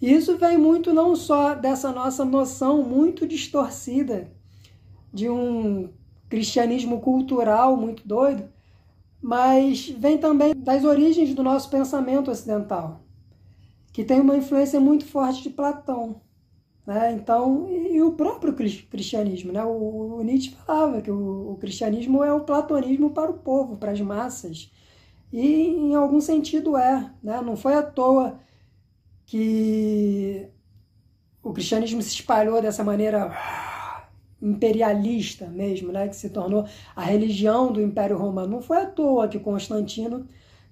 E 0.00 0.12
isso 0.12 0.38
vem 0.38 0.56
muito 0.56 0.94
não 0.94 1.14
só 1.14 1.54
dessa 1.54 1.92
nossa 1.92 2.24
noção 2.24 2.82
muito 2.82 3.26
distorcida 3.26 4.30
de 5.12 5.28
um 5.28 5.90
cristianismo 6.28 7.00
cultural 7.00 7.76
muito 7.76 8.06
doido, 8.06 8.48
mas 9.20 9.90
vem 9.90 10.16
também 10.16 10.54
das 10.56 10.84
origens 10.84 11.34
do 11.34 11.42
nosso 11.42 11.68
pensamento 11.68 12.30
ocidental, 12.30 13.02
que 13.92 14.04
tem 14.04 14.20
uma 14.20 14.36
influência 14.36 14.80
muito 14.80 15.04
forte 15.04 15.42
de 15.42 15.50
Platão. 15.50 16.22
Né? 16.86 17.12
Então, 17.12 17.68
e 17.70 18.02
o 18.02 18.12
próprio 18.12 18.54
cristianismo. 18.54 19.52
Né? 19.52 19.64
O, 19.64 20.18
o 20.18 20.22
Nietzsche 20.22 20.50
falava 20.50 21.00
que 21.00 21.10
o, 21.10 21.52
o 21.52 21.56
cristianismo 21.56 22.24
é 22.24 22.32
o 22.32 22.40
platonismo 22.40 23.10
para 23.10 23.30
o 23.30 23.38
povo, 23.38 23.76
para 23.76 23.92
as 23.92 24.00
massas. 24.00 24.70
E 25.32 25.68
em 25.68 25.94
algum 25.94 26.20
sentido 26.20 26.76
é. 26.76 27.12
Né? 27.22 27.40
Não 27.42 27.56
foi 27.56 27.74
à 27.74 27.82
toa 27.82 28.38
que 29.26 30.48
o 31.42 31.52
cristianismo 31.52 32.02
se 32.02 32.10
espalhou 32.10 32.60
dessa 32.60 32.84
maneira 32.84 33.30
imperialista 34.42 35.46
mesmo, 35.46 35.92
né, 35.92 36.08
que 36.08 36.16
se 36.16 36.30
tornou 36.30 36.66
a 36.96 37.02
religião 37.02 37.72
do 37.72 37.80
Império 37.80 38.16
Romano. 38.16 38.52
Não 38.52 38.62
foi 38.62 38.78
à 38.78 38.86
toa 38.86 39.28
que 39.28 39.38
Constantino 39.38 40.26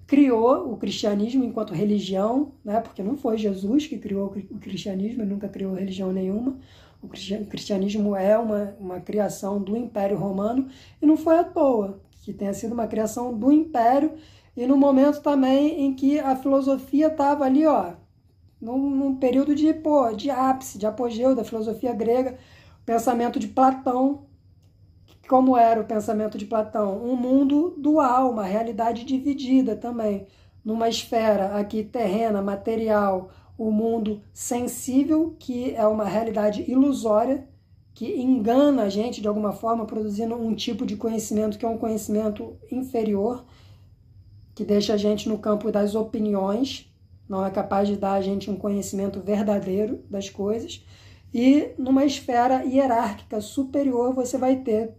criou 0.09 0.73
o 0.73 0.75
cristianismo 0.75 1.43
enquanto 1.43 1.71
religião, 1.71 2.51
né, 2.65 2.81
porque 2.81 3.03
não 3.03 3.15
foi 3.15 3.37
Jesus 3.37 3.85
que 3.85 3.95
criou 3.99 4.35
o 4.49 4.57
cristianismo, 4.57 5.23
nunca 5.23 5.47
criou 5.47 5.75
religião 5.75 6.11
nenhuma. 6.11 6.57
O 6.99 7.07
cristianismo 7.07 8.15
é 8.15 8.35
uma, 8.35 8.75
uma 8.79 8.99
criação 8.99 9.61
do 9.61 9.77
Império 9.77 10.17
Romano 10.17 10.67
e 10.99 11.05
não 11.05 11.15
foi 11.15 11.37
à 11.37 11.43
toa 11.43 12.01
que 12.23 12.33
tenha 12.33 12.53
sido 12.55 12.73
uma 12.73 12.87
criação 12.87 13.37
do 13.37 13.51
Império 13.51 14.13
e 14.57 14.65
no 14.65 14.75
momento 14.75 15.21
também 15.21 15.85
em 15.85 15.93
que 15.93 16.19
a 16.19 16.35
filosofia 16.35 17.07
estava 17.07 17.45
ali, 17.45 17.67
ó, 17.67 17.93
num, 18.59 18.89
num 18.89 19.15
período 19.15 19.53
de, 19.53 19.71
pô, 19.75 20.11
de 20.11 20.31
ápice, 20.31 20.79
de 20.79 20.87
apogeu 20.87 21.35
da 21.35 21.43
filosofia 21.43 21.93
grega, 21.93 22.35
pensamento 22.83 23.37
de 23.37 23.47
Platão. 23.47 24.25
Como 25.29 25.55
era 25.55 25.79
o 25.79 25.85
pensamento 25.85 26.39
de 26.39 26.45
Platão? 26.47 27.05
Um 27.05 27.15
mundo 27.15 27.75
dual, 27.77 28.31
uma 28.31 28.45
realidade 28.45 29.05
dividida 29.05 29.75
também. 29.75 30.25
Numa 30.65 30.89
esfera 30.89 31.55
aqui 31.55 31.83
terrena, 31.83 32.41
material, 32.41 33.29
o 33.55 33.69
mundo 33.69 34.23
sensível, 34.33 35.35
que 35.37 35.75
é 35.75 35.85
uma 35.85 36.05
realidade 36.05 36.63
ilusória, 36.67 37.47
que 37.93 38.19
engana 38.19 38.81
a 38.81 38.89
gente 38.89 39.21
de 39.21 39.27
alguma 39.27 39.51
forma, 39.51 39.85
produzindo 39.85 40.33
um 40.33 40.55
tipo 40.55 40.83
de 40.83 40.95
conhecimento 40.97 41.59
que 41.59 41.65
é 41.65 41.69
um 41.69 41.77
conhecimento 41.77 42.57
inferior, 42.71 43.45
que 44.55 44.65
deixa 44.65 44.95
a 44.95 44.97
gente 44.97 45.29
no 45.29 45.37
campo 45.37 45.71
das 45.71 45.93
opiniões, 45.93 46.91
não 47.29 47.45
é 47.45 47.51
capaz 47.51 47.87
de 47.87 47.97
dar 47.97 48.13
a 48.13 48.21
gente 48.21 48.49
um 48.49 48.55
conhecimento 48.55 49.19
verdadeiro 49.19 50.03
das 50.09 50.27
coisas. 50.27 50.83
E 51.31 51.69
numa 51.77 52.03
esfera 52.03 52.63
hierárquica 52.63 53.39
superior, 53.39 54.11
você 54.11 54.35
vai 54.35 54.55
ter 54.55 54.97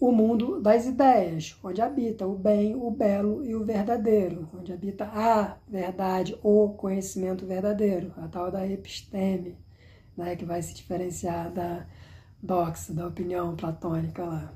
o 0.00 0.12
mundo 0.12 0.60
das 0.60 0.86
ideias, 0.86 1.56
onde 1.62 1.82
habita 1.82 2.26
o 2.26 2.36
bem, 2.36 2.76
o 2.76 2.90
belo 2.90 3.44
e 3.44 3.54
o 3.54 3.64
verdadeiro, 3.64 4.48
onde 4.56 4.72
habita 4.72 5.04
a 5.04 5.56
verdade, 5.66 6.38
o 6.42 6.70
conhecimento 6.70 7.44
verdadeiro, 7.44 8.12
a 8.16 8.28
tal 8.28 8.50
da 8.50 8.66
episteme, 8.66 9.56
né, 10.16 10.36
que 10.36 10.44
vai 10.44 10.62
se 10.62 10.74
diferenciar 10.74 11.52
da 11.52 11.84
doxa, 12.40 12.94
da 12.94 13.08
opinião 13.08 13.56
platônica 13.56 14.24
lá. 14.24 14.52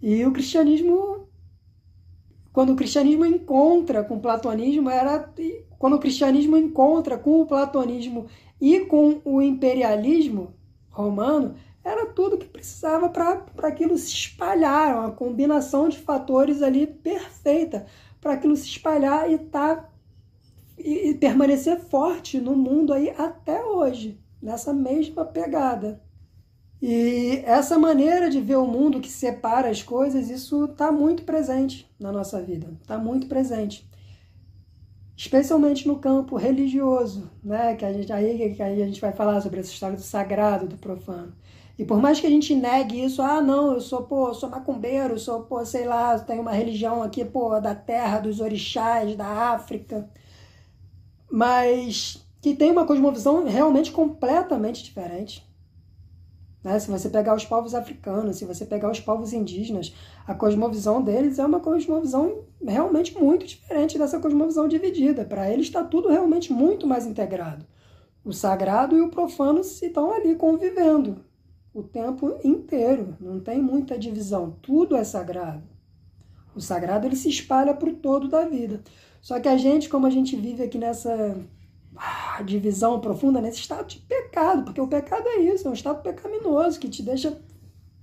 E 0.00 0.24
o 0.26 0.32
cristianismo, 0.32 1.28
quando 2.52 2.72
o 2.72 2.76
cristianismo 2.76 3.24
encontra 3.24 4.02
com 4.02 4.16
o 4.16 4.20
platonismo, 4.20 4.90
era 4.90 5.32
quando 5.78 5.94
o 5.94 6.00
cristianismo 6.00 6.56
encontra 6.56 7.16
com 7.16 7.40
o 7.40 7.46
platonismo 7.46 8.26
e 8.60 8.80
com 8.80 9.20
o 9.24 9.40
imperialismo 9.40 10.54
romano, 10.90 11.54
era 11.84 12.06
tudo 12.06 12.38
que 12.38 12.46
precisava 12.46 13.08
para 13.08 13.68
aquilo 13.68 13.96
se 13.98 14.08
espalhar, 14.08 14.96
uma 14.96 15.10
combinação 15.10 15.88
de 15.88 15.98
fatores 15.98 16.62
ali 16.62 16.86
perfeita 16.86 17.86
para 18.20 18.34
aquilo 18.34 18.56
se 18.56 18.66
espalhar 18.66 19.30
e 19.30 19.38
tá 19.38 19.88
e, 20.78 21.10
e 21.10 21.14
permanecer 21.14 21.80
forte 21.80 22.40
no 22.40 22.54
mundo 22.54 22.92
aí 22.92 23.10
até 23.10 23.64
hoje, 23.64 24.18
nessa 24.40 24.72
mesma 24.72 25.24
pegada. 25.24 26.00
E 26.80 27.42
essa 27.44 27.78
maneira 27.78 28.28
de 28.28 28.40
ver 28.40 28.56
o 28.56 28.66
mundo 28.66 29.00
que 29.00 29.08
separa 29.08 29.68
as 29.68 29.82
coisas, 29.82 30.30
isso 30.30 30.64
está 30.64 30.90
muito 30.90 31.24
presente 31.24 31.88
na 31.98 32.10
nossa 32.10 32.40
vida, 32.42 32.76
está 32.82 32.98
muito 32.98 33.26
presente 33.26 33.88
especialmente 35.16 35.86
no 35.86 35.98
campo 35.98 36.36
religioso, 36.36 37.30
né? 37.44 37.76
Que 37.76 37.84
a 37.84 37.92
gente 37.92 38.12
aí 38.12 38.54
que 38.54 38.62
a 38.62 38.74
gente 38.74 39.00
vai 39.00 39.12
falar 39.12 39.40
sobre 39.40 39.60
essa 39.60 39.70
história 39.70 39.96
do 39.96 40.02
sagrado, 40.02 40.66
do 40.66 40.76
profano. 40.76 41.32
E 41.78 41.84
por 41.84 42.00
mais 42.00 42.20
que 42.20 42.26
a 42.26 42.30
gente 42.30 42.54
negue 42.54 43.02
isso, 43.04 43.22
ah, 43.22 43.40
não, 43.40 43.72
eu 43.72 43.80
sou, 43.80 44.02
pô, 44.02 44.32
sou 44.34 44.48
macumbeiro, 44.50 45.18
sou, 45.18 45.42
pô, 45.44 45.64
sei 45.64 45.86
lá, 45.86 46.18
tenho 46.18 46.42
uma 46.42 46.52
religião 46.52 47.02
aqui, 47.02 47.24
pô, 47.24 47.58
da 47.60 47.74
terra, 47.74 48.20
dos 48.20 48.40
orixás, 48.40 49.16
da 49.16 49.26
África, 49.26 50.08
mas 51.30 52.22
que 52.42 52.54
tem 52.54 52.70
uma 52.70 52.86
cosmovisão 52.86 53.44
realmente 53.46 53.90
completamente 53.90 54.84
diferente. 54.84 55.48
Né? 56.62 56.78
Se 56.78 56.90
você 56.90 57.08
pegar 57.08 57.34
os 57.34 57.44
povos 57.44 57.74
africanos, 57.74 58.36
se 58.36 58.44
você 58.44 58.66
pegar 58.66 58.90
os 58.90 59.00
povos 59.00 59.32
indígenas, 59.32 59.94
a 60.26 60.34
cosmovisão 60.34 61.02
deles 61.02 61.38
é 61.38 61.44
uma 61.44 61.60
cosmovisão 61.60 62.44
realmente 62.64 63.18
muito 63.18 63.46
diferente 63.46 63.98
dessa 63.98 64.20
cosmovisão 64.20 64.68
dividida. 64.68 65.24
Para 65.24 65.50
eles 65.50 65.66
está 65.66 65.82
tudo 65.82 66.08
realmente 66.08 66.52
muito 66.52 66.86
mais 66.86 67.06
integrado. 67.06 67.64
O 68.24 68.32
sagrado 68.32 68.96
e 68.96 69.00
o 69.00 69.08
profano 69.08 69.60
estão 69.60 70.12
ali 70.12 70.36
convivendo 70.36 71.24
o 71.74 71.82
tempo 71.82 72.38
inteiro. 72.44 73.16
Não 73.20 73.40
tem 73.40 73.62
muita 73.62 73.98
divisão. 73.98 74.56
Tudo 74.62 74.96
é 74.96 75.04
sagrado. 75.04 75.62
O 76.54 76.60
sagrado 76.60 77.06
ele 77.06 77.16
se 77.16 77.28
espalha 77.28 77.74
para 77.74 77.88
o 77.88 77.94
todo 77.94 78.28
da 78.28 78.46
vida. 78.46 78.82
Só 79.20 79.40
que 79.40 79.48
a 79.48 79.56
gente, 79.56 79.88
como 79.88 80.06
a 80.06 80.10
gente 80.10 80.36
vive 80.36 80.62
aqui 80.62 80.76
nessa 80.76 81.36
ah, 81.96 82.42
divisão 82.42 83.00
profunda 83.00 83.40
nesse 83.40 83.60
estado 83.60 83.86
de 83.86 83.98
pecado, 84.00 84.64
porque 84.64 84.80
o 84.80 84.88
pecado 84.88 85.26
é 85.28 85.40
isso, 85.40 85.66
é 85.66 85.70
um 85.70 85.74
estado 85.74 86.02
pecaminoso 86.02 86.80
que 86.80 86.88
te 86.88 87.02
deixa 87.02 87.40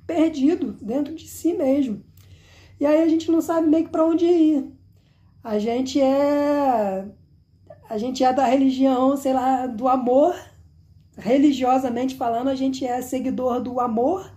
perdido 0.07 0.73
dentro 0.81 1.13
de 1.13 1.27
si 1.27 1.53
mesmo. 1.53 2.03
E 2.79 2.85
aí 2.85 3.01
a 3.01 3.07
gente 3.07 3.29
não 3.29 3.41
sabe 3.41 3.67
meio 3.67 3.85
que 3.85 3.91
para 3.91 4.05
onde 4.05 4.25
ir. 4.25 4.71
A 5.43 5.59
gente 5.59 5.99
é 6.01 7.05
a 7.89 7.97
gente 7.97 8.23
é 8.23 8.31
da 8.31 8.45
religião, 8.45 9.17
sei 9.17 9.33
lá, 9.33 9.65
do 9.67 9.87
amor. 9.87 10.35
Religiosamente 11.19 12.15
falando, 12.15 12.49
a 12.49 12.55
gente 12.55 12.85
é 12.85 13.01
seguidor 13.01 13.61
do 13.61 13.79
amor. 13.79 14.31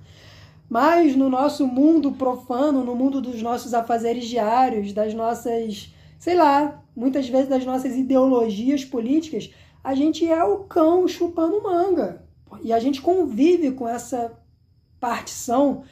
Mas 0.68 1.14
no 1.14 1.28
nosso 1.28 1.66
mundo 1.66 2.12
profano, 2.12 2.84
no 2.84 2.94
mundo 2.94 3.20
dos 3.20 3.42
nossos 3.42 3.74
afazeres 3.74 4.24
diários, 4.24 4.92
das 4.92 5.12
nossas, 5.12 5.92
sei 6.18 6.34
lá, 6.34 6.82
muitas 6.96 7.28
vezes 7.28 7.48
das 7.48 7.64
nossas 7.64 7.94
ideologias 7.94 8.84
políticas, 8.84 9.50
a 9.84 9.94
gente 9.94 10.26
é 10.26 10.42
o 10.44 10.60
cão 10.60 11.06
chupando 11.06 11.62
manga. 11.62 12.24
E 12.62 12.72
a 12.72 12.78
gente 12.78 13.00
convive 13.00 13.72
com 13.72 13.88
essa 13.88 14.32
partição 15.00 15.82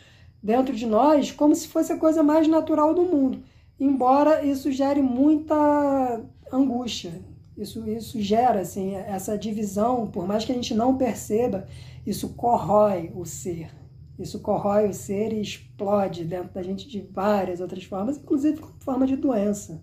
dentro 0.43 0.75
de 0.75 0.87
nós 0.87 1.31
como 1.31 1.55
se 1.55 1.69
fosse 1.69 1.93
a 1.93 1.99
coisa 1.99 2.23
mais 2.23 2.47
natural 2.47 2.95
do 2.95 3.03
mundo. 3.03 3.43
Embora 3.79 4.45
isso 4.45 4.71
gere 4.71 5.03
muita 5.03 6.23
angústia. 6.53 7.23
Isso, 7.63 7.87
isso 7.89 8.21
gera 8.21 8.61
assim, 8.61 8.95
essa 8.95 9.37
divisão, 9.37 10.07
por 10.07 10.27
mais 10.27 10.45
que 10.45 10.53
a 10.53 10.55
gente 10.55 10.75
não 10.75 10.97
perceba, 10.97 11.67
isso 12.07 12.31
corrói 12.31 13.13
o 13.15 13.25
ser. 13.25 13.71
Isso 14.19 14.41
corrói 14.41 14.89
o 14.89 14.95
ser 14.95 15.33
e 15.33 15.41
explode 15.41 16.25
dentro 16.25 16.53
da 16.53 16.63
gente 16.63 16.89
de 16.89 17.01
várias 17.01 17.61
outras 17.61 17.85
formas, 17.85 18.17
inclusive 18.17 18.63
forma 18.81 19.07
de 19.07 19.17
doença, 19.17 19.83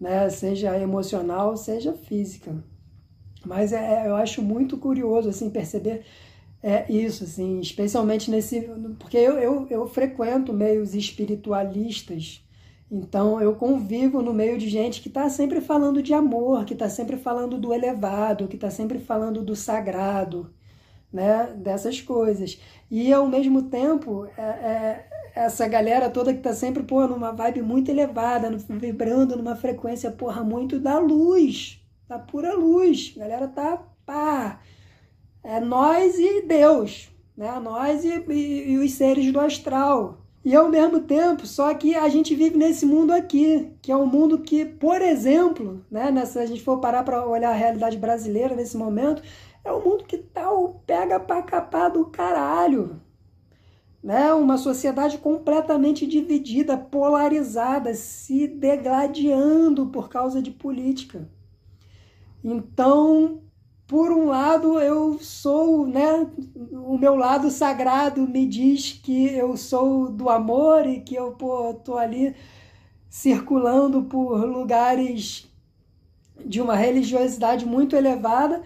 né? 0.00 0.28
seja 0.30 0.78
emocional, 0.78 1.56
seja 1.56 1.92
física. 1.92 2.62
Mas 3.44 3.72
é, 3.72 4.08
eu 4.08 4.16
acho 4.16 4.42
muito 4.42 4.78
curioso 4.78 5.28
assim 5.28 5.50
perceber 5.50 6.04
é 6.66 6.90
isso, 6.90 7.24
assim, 7.24 7.60
especialmente 7.60 8.30
nesse. 8.30 8.62
Porque 8.98 9.18
eu, 9.18 9.38
eu, 9.38 9.66
eu 9.68 9.86
frequento 9.86 10.50
meios 10.50 10.94
espiritualistas, 10.94 12.42
então 12.94 13.40
eu 13.40 13.54
convivo 13.56 14.22
no 14.22 14.32
meio 14.32 14.58
de 14.58 14.68
gente 14.68 15.00
que 15.00 15.08
está 15.08 15.28
sempre 15.28 15.60
falando 15.60 16.02
de 16.02 16.14
amor, 16.14 16.64
que 16.64 16.74
está 16.74 16.88
sempre 16.88 17.16
falando 17.16 17.58
do 17.58 17.72
elevado, 17.72 18.48
que 18.48 18.56
está 18.56 18.70
sempre 18.70 18.98
falando 18.98 19.42
do 19.42 19.56
sagrado, 19.56 20.52
né? 21.12 21.52
Dessas 21.56 22.00
coisas. 22.00 22.60
E 22.90 23.12
ao 23.12 23.26
mesmo 23.26 23.62
tempo, 23.62 24.26
é, 24.36 24.42
é, 24.42 25.06
essa 25.34 25.66
galera 25.66 26.08
toda 26.10 26.32
que 26.32 26.38
está 26.38 26.52
sempre, 26.52 26.82
pô, 26.82 27.06
numa 27.06 27.32
vibe 27.32 27.62
muito 27.62 27.90
elevada, 27.90 28.50
vibrando 28.70 29.36
numa 29.36 29.56
frequência, 29.56 30.10
porra, 30.10 30.44
muito 30.44 30.78
da 30.78 30.98
luz, 30.98 31.80
da 32.08 32.18
pura 32.18 32.54
luz. 32.54 33.14
A 33.16 33.20
galera 33.20 33.48
tá, 33.48 33.82
pá 34.06 34.60
é 35.44 35.60
nós 35.60 36.18
e 36.18 36.40
Deus, 36.46 37.10
né? 37.36 37.60
nós 37.60 38.02
e, 38.02 38.24
e, 38.32 38.72
e 38.72 38.78
os 38.78 38.92
seres 38.92 39.30
do 39.30 39.38
astral. 39.38 40.23
E 40.44 40.54
ao 40.54 40.68
mesmo 40.68 41.00
tempo, 41.00 41.46
só 41.46 41.72
que 41.72 41.94
a 41.94 42.06
gente 42.10 42.34
vive 42.34 42.56
nesse 42.58 42.84
mundo 42.84 43.12
aqui, 43.12 43.72
que 43.80 43.90
é 43.90 43.96
um 43.96 44.04
mundo 44.04 44.40
que, 44.40 44.64
por 44.64 45.00
exemplo, 45.00 45.82
né, 45.90 46.12
se 46.26 46.38
a 46.38 46.44
gente 46.44 46.62
for 46.62 46.80
parar 46.80 47.02
para 47.02 47.26
olhar 47.26 47.50
a 47.50 47.54
realidade 47.54 47.96
brasileira 47.96 48.54
nesse 48.54 48.76
momento, 48.76 49.22
é 49.64 49.72
um 49.72 49.82
mundo 49.82 50.04
que 50.04 50.18
tá 50.18 50.52
o 50.52 50.74
pega 50.86 51.18
para 51.18 51.40
capar 51.42 51.90
do 51.90 52.04
caralho. 52.04 53.00
Né? 54.02 54.34
Uma 54.34 54.58
sociedade 54.58 55.16
completamente 55.16 56.06
dividida, 56.06 56.76
polarizada, 56.76 57.94
se 57.94 58.46
degladiando 58.46 59.86
por 59.86 60.10
causa 60.10 60.42
de 60.42 60.50
política. 60.50 61.26
Então, 62.44 63.40
por 63.86 64.10
um 64.10 64.26
lado 64.26 64.78
eu 64.80 65.18
sou, 65.20 65.86
né, 65.86 66.26
o 66.72 66.96
meu 66.96 67.14
lado 67.14 67.50
sagrado 67.50 68.26
me 68.26 68.46
diz 68.46 68.92
que 68.92 69.26
eu 69.34 69.56
sou 69.56 70.10
do 70.10 70.30
amor 70.30 70.86
e 70.86 71.00
que 71.00 71.14
eu 71.14 71.32
pô, 71.32 71.74
tô 71.74 71.96
ali 71.98 72.34
circulando 73.10 74.04
por 74.04 74.44
lugares 74.44 75.46
de 76.44 76.60
uma 76.60 76.74
religiosidade 76.74 77.66
muito 77.66 77.94
elevada. 77.94 78.62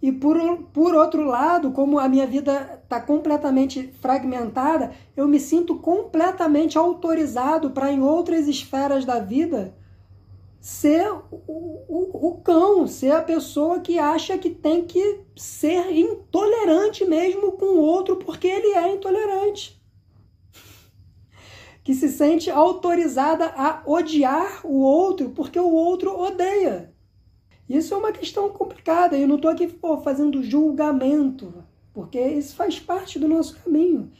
E 0.00 0.10
por, 0.10 0.36
por 0.72 0.96
outro 0.96 1.22
lado, 1.22 1.70
como 1.70 2.00
a 2.00 2.08
minha 2.08 2.26
vida 2.26 2.80
está 2.82 3.00
completamente 3.00 3.92
fragmentada, 4.00 4.90
eu 5.16 5.28
me 5.28 5.38
sinto 5.38 5.76
completamente 5.76 6.76
autorizado 6.76 7.70
para 7.70 7.92
em 7.92 8.02
outras 8.02 8.48
esferas 8.48 9.04
da 9.04 9.20
vida 9.20 9.76
ser 10.62 11.10
o, 11.10 11.24
o, 11.88 12.28
o, 12.28 12.40
cão, 12.40 12.86
ser 12.86 13.10
a 13.10 13.20
pessoa 13.20 13.80
que 13.80 13.98
acha 13.98 14.38
que 14.38 14.48
tem 14.48 14.86
que 14.86 15.24
ser 15.34 15.90
intolerante 15.90 17.04
mesmo 17.04 17.50
com 17.52 17.66
o 17.66 17.80
outro 17.80 18.14
porque 18.14 18.46
ele 18.46 18.68
é 18.68 18.94
intolerante. 18.94 19.82
Que 21.82 21.96
se 21.96 22.08
sente 22.08 22.48
autorizada 22.48 23.46
a 23.56 23.82
odiar 23.84 24.64
o 24.64 24.82
outro 24.82 25.30
porque 25.30 25.58
o 25.58 25.72
outro 25.72 26.16
odeia. 26.16 26.94
Isso 27.68 27.92
é 27.92 27.96
uma 27.96 28.12
questão 28.12 28.48
complicada. 28.50 29.18
Eu 29.18 29.26
não 29.26 29.34
estou 29.34 29.50
aqui 29.50 29.66
pô, 29.66 29.98
fazendo 29.98 30.44
julgamento, 30.44 31.64
porque 31.92 32.20
isso 32.20 32.54
faz 32.54 32.78
parte 32.78 33.18
do 33.18 33.26
nosso 33.26 33.58
caminho. 33.58 34.12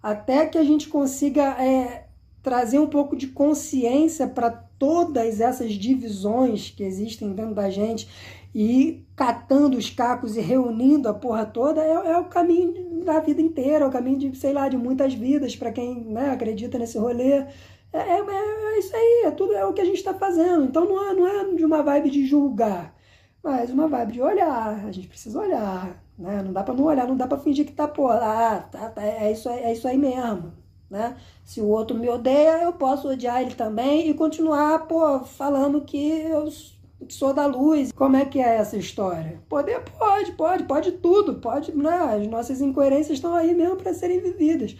Até 0.00 0.46
que 0.46 0.56
a 0.56 0.62
gente 0.62 0.88
consiga 0.88 1.60
é, 1.60 2.07
trazer 2.48 2.78
um 2.78 2.86
pouco 2.86 3.14
de 3.14 3.26
consciência 3.26 4.26
para 4.26 4.50
todas 4.50 5.38
essas 5.38 5.74
divisões 5.74 6.70
que 6.70 6.82
existem 6.82 7.34
dentro 7.34 7.54
da 7.54 7.68
gente 7.68 8.08
e 8.54 9.04
catando 9.14 9.76
os 9.76 9.90
cacos 9.90 10.34
e 10.34 10.40
reunindo 10.40 11.10
a 11.10 11.12
porra 11.12 11.44
toda 11.44 11.82
é, 11.82 11.90
é 11.90 12.16
o 12.16 12.24
caminho 12.24 13.04
da 13.04 13.20
vida 13.20 13.42
inteira, 13.42 13.84
é 13.84 13.86
o 13.86 13.90
caminho 13.90 14.18
de, 14.18 14.34
sei 14.38 14.54
lá, 14.54 14.66
de 14.66 14.78
muitas 14.78 15.12
vidas, 15.12 15.54
para 15.54 15.70
quem 15.70 16.00
né, 16.04 16.30
acredita 16.30 16.78
nesse 16.78 16.96
rolê. 16.96 17.44
É, 17.92 17.98
é, 17.98 18.18
é, 18.18 18.78
isso 18.78 18.96
aí, 18.96 19.24
é 19.26 19.30
tudo 19.30 19.54
é 19.54 19.66
o 19.66 19.74
que 19.74 19.82
a 19.82 19.84
gente 19.84 19.98
está 19.98 20.14
fazendo. 20.14 20.64
Então 20.64 20.86
não 20.86 21.10
é, 21.10 21.12
não 21.12 21.26
é 21.26 21.54
de 21.54 21.66
uma 21.66 21.82
vibe 21.82 22.08
de 22.08 22.24
julgar, 22.26 22.94
mas 23.42 23.68
uma 23.68 23.88
vibe 23.88 24.12
de 24.12 24.22
olhar. 24.22 24.86
A 24.86 24.90
gente 24.90 25.06
precisa 25.06 25.38
olhar, 25.38 26.02
né? 26.18 26.42
Não 26.42 26.52
dá 26.54 26.62
para 26.62 26.72
não 26.72 26.84
olhar, 26.84 27.06
não 27.06 27.16
dá 27.16 27.26
para 27.26 27.36
fingir 27.38 27.66
que 27.66 27.72
tá, 27.72 27.86
pô, 27.86 28.08
ah, 28.08 28.66
tá, 28.72 28.88
tá, 28.88 29.02
é, 29.04 29.30
isso, 29.32 29.50
é 29.50 29.70
isso 29.70 29.86
aí 29.86 29.98
mesmo. 29.98 30.57
Né? 30.90 31.16
Se 31.44 31.60
o 31.60 31.66
outro 31.66 31.96
me 31.96 32.08
odeia, 32.08 32.62
eu 32.62 32.72
posso 32.72 33.08
odiar 33.08 33.42
ele 33.42 33.54
também 33.54 34.08
e 34.08 34.14
continuar 34.14 34.86
pô, 34.86 35.20
falando 35.20 35.82
que 35.82 35.98
eu 35.98 36.48
sou 37.08 37.34
da 37.34 37.46
luz. 37.46 37.92
Como 37.92 38.16
é 38.16 38.24
que 38.24 38.40
é 38.40 38.56
essa 38.56 38.76
história? 38.76 39.40
Poder 39.48 39.80
pode, 39.98 40.32
pode, 40.32 40.64
pode 40.64 40.92
tudo, 40.92 41.34
pode, 41.36 41.76
né? 41.76 42.16
As 42.16 42.26
nossas 42.26 42.60
incoerências 42.60 43.18
estão 43.18 43.34
aí 43.34 43.54
mesmo 43.54 43.76
para 43.76 43.92
serem 43.92 44.20
vividas. 44.20 44.76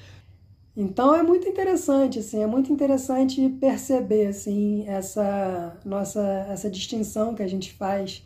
Então 0.77 1.15
é 1.15 1.23
muito 1.23 1.49
interessante, 1.49 2.21
assim, 2.21 2.43
é 2.43 2.47
muito 2.47 2.73
interessante 2.73 3.49
perceber 3.61 4.29
assim 4.29 4.85
essa 4.87 5.77
nossa 5.85 6.21
essa 6.51 6.71
distinção 6.71 7.35
que 7.35 7.43
a 7.43 7.49
gente 7.49 7.73
faz 7.73 8.25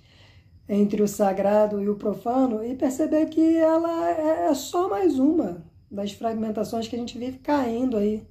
entre 0.69 1.03
o 1.03 1.09
sagrado 1.09 1.81
e 1.81 1.89
o 1.89 1.97
profano 1.97 2.65
e 2.65 2.75
perceber 2.77 3.27
que 3.27 3.57
ela 3.57 4.11
é, 4.11 4.49
é 4.51 4.55
só 4.55 4.89
mais 4.89 5.19
uma 5.19 5.72
das 5.93 6.13
fragmentações 6.13 6.89
que 6.89 6.97
a 6.97 6.99
gente 6.99 7.19
vive 7.19 7.39
caindo 7.39 7.99
aí 7.99 8.27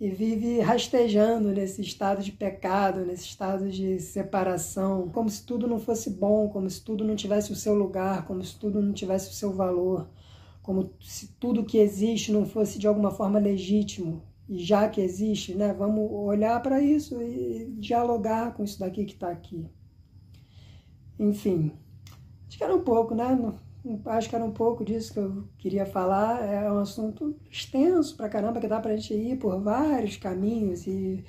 e 0.00 0.10
vive 0.10 0.60
rastejando 0.60 1.50
nesse 1.50 1.80
estado 1.80 2.22
de 2.22 2.32
pecado, 2.32 3.04
nesse 3.04 3.26
estado 3.26 3.70
de 3.70 4.00
separação, 4.00 5.08
como 5.08 5.28
se 5.30 5.44
tudo 5.44 5.66
não 5.66 5.78
fosse 5.78 6.10
bom, 6.10 6.48
como 6.48 6.68
se 6.68 6.82
tudo 6.82 7.04
não 7.04 7.16
tivesse 7.16 7.52
o 7.52 7.56
seu 7.56 7.74
lugar, 7.74 8.26
como 8.26 8.42
se 8.44 8.58
tudo 8.58 8.82
não 8.82 8.92
tivesse 8.92 9.30
o 9.30 9.34
seu 9.34 9.52
valor, 9.52 10.08
como 10.62 10.92
se 11.00 11.28
tudo 11.40 11.64
que 11.64 11.78
existe 11.78 12.32
não 12.32 12.44
fosse 12.44 12.78
de 12.78 12.86
alguma 12.86 13.10
forma 13.10 13.38
legítimo. 13.38 14.22
E 14.48 14.58
já 14.58 14.88
que 14.88 15.00
existe, 15.00 15.54
né, 15.54 15.72
vamos 15.72 16.10
olhar 16.10 16.60
para 16.62 16.80
isso 16.80 17.20
e 17.20 17.66
dialogar 17.78 18.54
com 18.54 18.64
isso 18.64 18.78
daqui 18.78 19.04
que 19.04 19.14
está 19.14 19.30
aqui. 19.30 19.68
Enfim, 21.18 21.72
acho 22.46 22.56
que 22.56 22.64
era 22.64 22.74
um 22.74 22.82
pouco, 22.82 23.14
né? 23.14 23.36
Acho 24.06 24.28
que 24.28 24.36
era 24.36 24.44
um 24.44 24.52
pouco 24.52 24.84
disso 24.84 25.12
que 25.12 25.18
eu 25.18 25.48
queria 25.58 25.86
falar. 25.86 26.42
É 26.44 26.70
um 26.70 26.78
assunto 26.78 27.36
extenso 27.50 28.16
pra 28.16 28.28
caramba, 28.28 28.60
que 28.60 28.68
dá 28.68 28.80
pra 28.80 28.96
gente 28.96 29.14
ir 29.14 29.38
por 29.38 29.60
vários 29.60 30.16
caminhos 30.16 30.86
e 30.86 31.24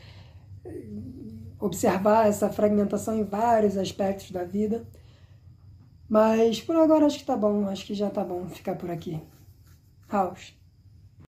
observar 1.60 2.28
essa 2.28 2.50
fragmentação 2.50 3.18
em 3.18 3.24
vários 3.24 3.78
aspectos 3.78 4.32
da 4.32 4.44
vida. 4.44 4.88
Mas 6.08 6.62
por 6.62 6.76
agora 6.76 7.06
acho 7.06 7.20
que 7.20 7.26
tá 7.26 7.38
bom, 7.38 7.68
acho 7.68 7.86
que 7.86 7.94
já 7.94 8.10
tá 8.10 8.24
bom 8.24 8.48
ficar 8.48 8.76
por 8.76 8.90
aqui. 8.90 9.22
House. 10.10 10.59